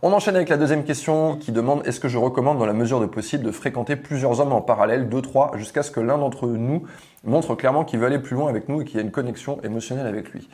[0.00, 3.00] On enchaîne avec la deuxième question qui demande est-ce que je recommande dans la mesure
[3.00, 6.46] de possible de fréquenter plusieurs hommes en parallèle, deux, trois, jusqu'à ce que l'un d'entre
[6.46, 6.84] nous
[7.24, 9.58] montre clairement qu'il veut aller plus loin avec nous et qu'il y a une connexion
[9.64, 10.48] émotionnelle avec lui.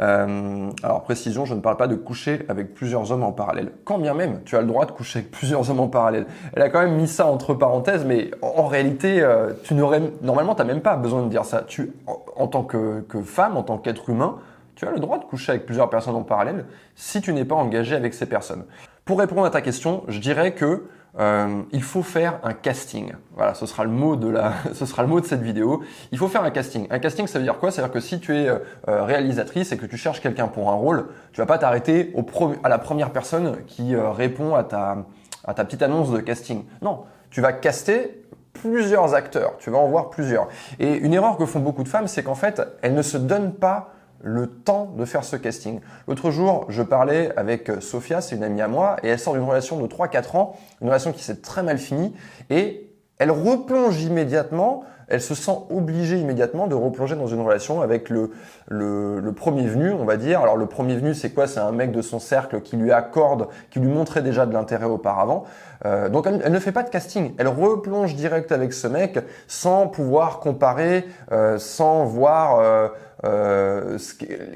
[0.00, 3.72] Euh, alors précision, je ne parle pas de coucher avec plusieurs hommes en parallèle.
[3.84, 6.26] Quand bien même, tu as le droit de coucher avec plusieurs hommes en parallèle.
[6.52, 10.54] Elle a quand même mis ça entre parenthèses, mais en, réalité, euh, tu n'aurais normalement,
[10.54, 11.62] t'as même pas besoin de dire ça.
[11.66, 11.92] Tu,
[12.36, 14.36] en, tant que, que femme, en tant qu'être humain,
[14.74, 17.54] tu as le droit de coucher avec plusieurs personnes en parallèle si tu n'es pas
[17.54, 18.64] engagé avec ces personnes.
[19.04, 20.84] Pour répondre à ta question, je dirais que
[21.18, 23.12] euh, il faut faire un casting.
[23.36, 25.82] Voilà, ce sera le mot de la, ce sera le mot de cette vidéo.
[26.10, 26.86] Il faut faire un casting.
[26.90, 27.70] Un casting, ça veut dire quoi?
[27.70, 30.70] Ça veut dire que si tu es euh, réalisatrice et que tu cherches quelqu'un pour
[30.70, 32.24] un rôle, tu vas pas t'arrêter au
[32.64, 35.06] à la première personne qui euh, répond à ta,
[35.44, 36.64] à ta petite annonce de casting.
[36.82, 39.56] Non, tu vas caster plusieurs acteurs.
[39.58, 40.48] Tu vas en voir plusieurs.
[40.80, 43.54] Et une erreur que font beaucoup de femmes, c'est qu'en fait, elles ne se donnent
[43.54, 43.93] pas
[44.24, 45.80] le temps de faire ce casting.
[46.08, 49.44] L'autre jour, je parlais avec Sophia, c'est une amie à moi, et elle sort d'une
[49.44, 52.14] relation de 3-4 ans, une relation qui s'est très mal finie,
[52.48, 58.08] et elle replonge immédiatement, elle se sent obligée immédiatement de replonger dans une relation avec
[58.08, 58.30] le,
[58.68, 60.40] le, premier venu, on va dire.
[60.40, 61.46] Alors le premier venu, c'est quoi?
[61.46, 64.86] C'est un mec de son cercle qui lui accorde, qui lui montrait déjà de l'intérêt
[64.86, 65.44] auparavant.
[65.84, 69.86] Euh, donc elle, ne fait pas de casting, elle replonge direct avec ce mec sans
[69.86, 72.58] pouvoir comparer, euh, sans voir...
[72.60, 72.88] Euh,
[73.24, 73.98] euh,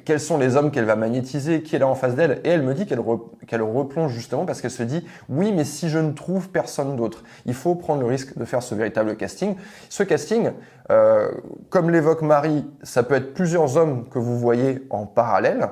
[0.05, 2.63] quels sont les hommes qu'elle va magnétiser, qui est là en face d'elle, et elle
[2.63, 3.01] me dit qu'elle
[3.47, 7.25] qu'elle replonge justement parce qu'elle se dit oui, mais si je ne trouve personne d'autre,
[7.47, 9.57] il faut prendre le risque de faire ce véritable casting.
[9.89, 10.51] Ce casting,
[10.91, 11.31] euh,
[11.71, 15.69] comme l'évoque Marie, ça peut être plusieurs hommes que vous voyez en parallèle.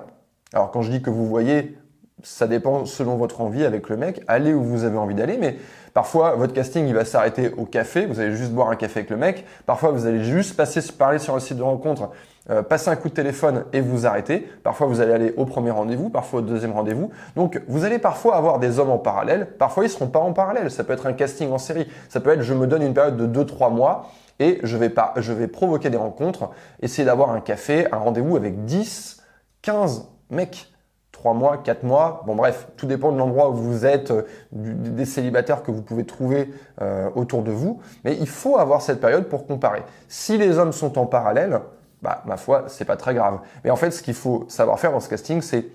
[0.54, 1.76] Alors quand je dis que vous voyez,
[2.22, 4.22] ça dépend selon votre envie avec le mec.
[4.26, 5.56] Allez où vous avez envie d'aller, mais
[5.92, 8.06] parfois votre casting il va s'arrêter au café.
[8.06, 9.44] Vous allez juste boire un café avec le mec.
[9.66, 12.10] Parfois vous allez juste passer parler sur un site de rencontre
[12.50, 14.48] euh, passer un coup de téléphone et vous arrêter.
[14.62, 17.10] Parfois, vous allez aller au premier rendez-vous, parfois au deuxième rendez-vous.
[17.34, 19.48] Donc, vous allez parfois avoir des hommes en parallèle.
[19.58, 20.70] Parfois, ils seront pas en parallèle.
[20.70, 21.88] Ça peut être un casting en série.
[22.08, 25.14] Ça peut être, je me donne une période de 2-3 mois et je vais pas,
[25.16, 29.22] je vais provoquer des rencontres, essayer d'avoir un café, un rendez-vous avec 10,
[29.62, 30.72] 15 mecs.
[31.12, 35.06] 3 mois, 4 mois, bon bref, tout dépend de l'endroit où vous êtes, euh, des
[35.06, 36.52] célibataires que vous pouvez trouver
[36.82, 39.82] euh, autour de vous, mais il faut avoir cette période pour comparer.
[40.08, 41.62] Si les hommes sont en parallèle,
[42.06, 43.40] bah, ma foi, c'est pas très grave.
[43.64, 45.66] Mais en fait, ce qu'il faut savoir faire dans ce casting, c'est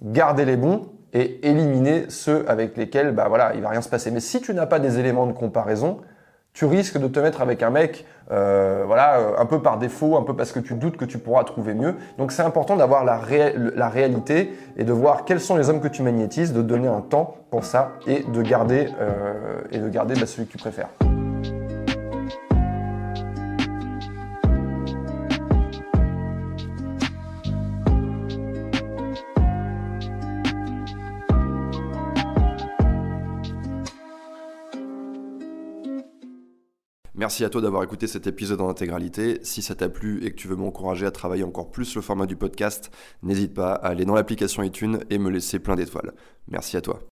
[0.00, 4.12] garder les bons et éliminer ceux avec lesquels, bah voilà, il va rien se passer.
[4.12, 5.98] Mais si tu n'as pas des éléments de comparaison,
[6.52, 10.16] tu risques de te mettre avec un mec, euh, voilà, euh, un peu par défaut,
[10.16, 11.96] un peu parce que tu doutes que tu pourras trouver mieux.
[12.16, 13.16] Donc c'est important d'avoir la,
[13.88, 17.38] réalité et de voir quels sont les hommes que tu magnétises, de donner un temps
[17.50, 20.90] pour ça et de garder euh, et de garder bah, celui que tu préfères.
[37.14, 39.38] Merci à toi d'avoir écouté cet épisode en intégralité.
[39.42, 42.24] Si ça t'a plu et que tu veux m'encourager à travailler encore plus le format
[42.26, 42.90] du podcast,
[43.22, 46.14] n'hésite pas à aller dans l'application iTunes et me laisser plein d'étoiles.
[46.48, 47.02] Merci à toi.